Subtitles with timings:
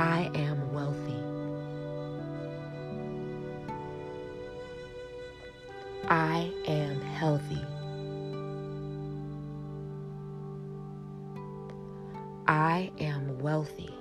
[0.00, 1.20] I am wealthy.
[6.08, 7.62] I am healthy.
[12.48, 13.94] I am wealthy.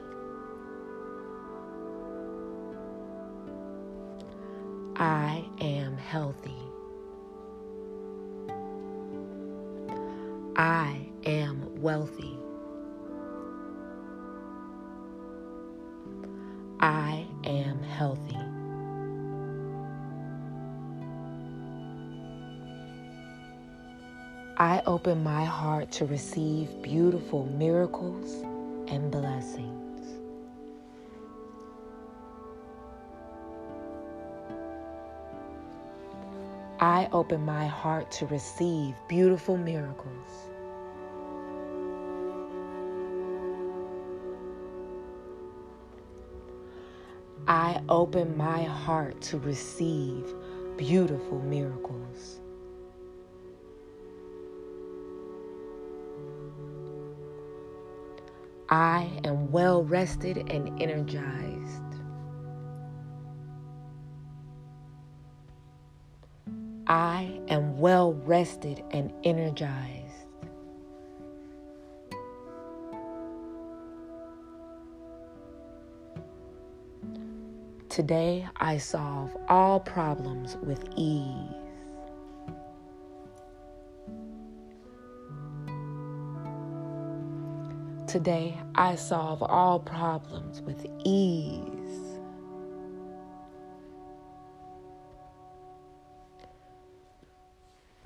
[4.95, 6.55] I am healthy.
[10.55, 12.38] I am wealthy.
[24.61, 28.43] I open my heart to receive beautiful miracles
[28.89, 30.19] and blessings.
[36.81, 40.27] I open my heart to receive beautiful miracles.
[47.47, 50.35] I open my heart to receive
[50.75, 52.38] beautiful miracles.
[58.71, 61.81] I am well rested and energized.
[66.85, 70.27] I am well rested and energized.
[77.89, 81.68] Today, I solve all problems with ease.
[88.09, 91.61] Today, I solve all problems with ease.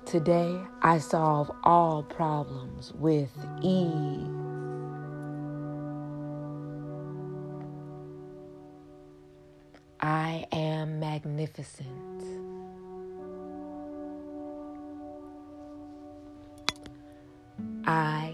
[0.04, 3.30] Today, I solve all problems with
[3.62, 4.28] ease.
[10.02, 11.88] I am magnificent.
[17.86, 18.33] I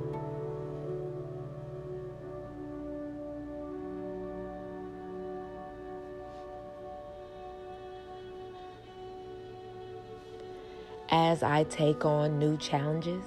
[11.13, 13.25] As I take on new challenges,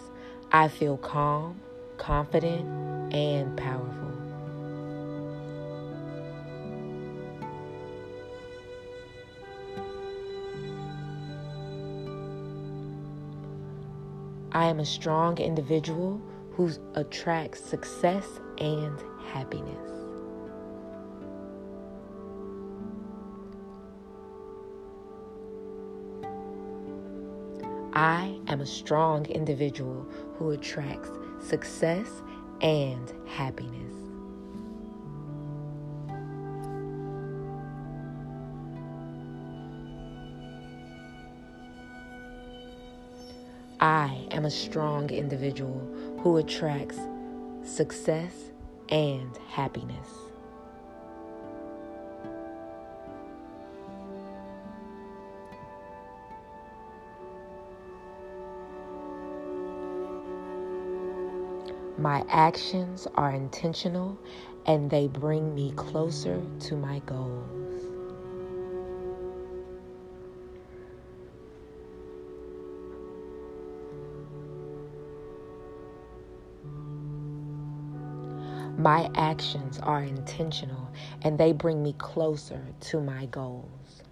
[0.50, 1.60] I feel calm,
[1.98, 2.64] confident,
[3.12, 4.10] and powerful.
[14.52, 16.22] I am a strong individual
[16.52, 20.03] who attracts success and happiness.
[27.94, 30.04] I am a strong individual
[30.36, 31.10] who attracts
[31.40, 32.08] success
[32.60, 33.92] and happiness.
[43.78, 45.78] I am a strong individual
[46.18, 46.98] who attracts
[47.62, 48.50] success
[48.88, 50.23] and happiness.
[62.04, 64.18] My actions are intentional
[64.66, 67.86] and they bring me closer to my goals.
[78.76, 80.90] My actions are intentional
[81.22, 84.03] and they bring me closer to my goals.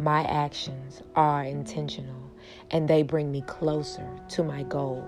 [0.00, 2.32] My actions are intentional
[2.70, 5.04] and they bring me closer to my goals.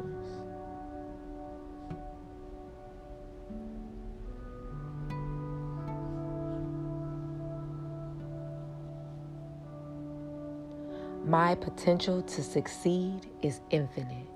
[11.24, 14.28] My potential to succeed is infinite.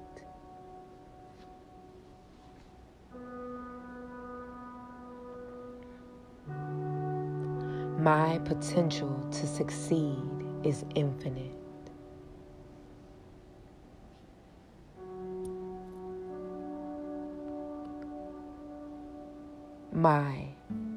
[7.98, 11.52] My potential to succeed is infinite.
[19.92, 20.48] My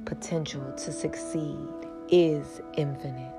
[0.06, 1.57] potential to succeed
[2.09, 3.35] is infinite.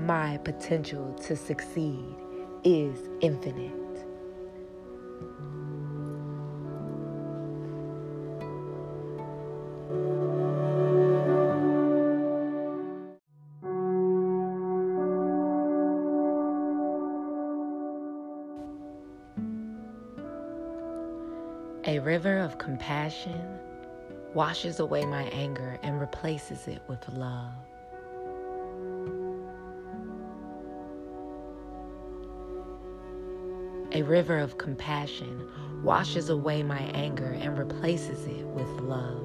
[0.00, 2.04] My potential to succeed
[2.62, 3.85] is infinite.
[21.88, 23.60] A river of compassion
[24.34, 27.52] washes away my anger and replaces it with love.
[33.92, 35.48] A river of compassion
[35.84, 39.22] washes away my anger and replaces it with love.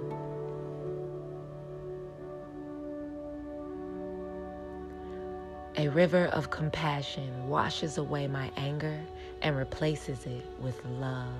[5.77, 8.99] A river of compassion washes away my anger
[9.41, 11.33] and replaces it with love.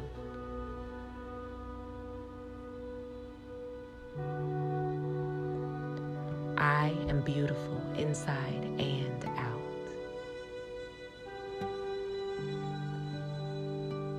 [6.57, 9.61] I am beautiful inside and out.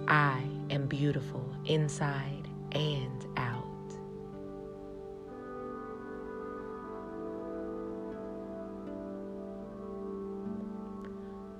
[0.08, 3.64] I am beautiful inside and out.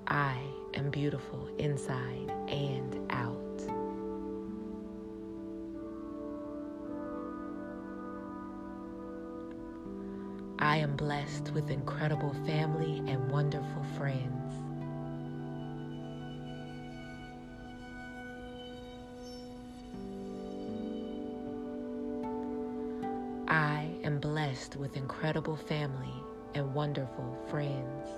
[0.09, 0.39] I
[0.75, 3.32] am beautiful inside and out.
[11.03, 14.55] Blessed with incredible family and wonderful friends.
[23.49, 26.15] I am blessed with incredible family
[26.55, 28.09] and wonderful friends.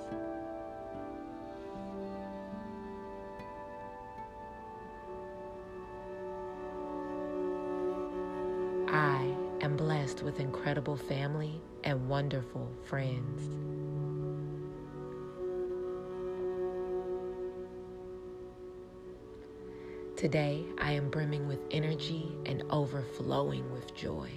[8.93, 13.41] I am blessed with incredible family and wonderful friends.
[20.19, 24.31] Today, I am brimming with energy and overflowing with joy.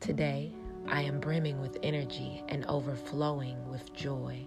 [0.00, 0.54] Today,
[0.88, 4.46] I am brimming with energy and overflowing with joy.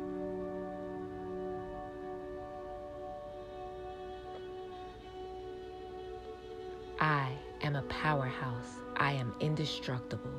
[8.01, 8.79] powerhouse.
[8.97, 10.31] I am indestructible.